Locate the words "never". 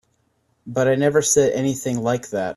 0.95-1.21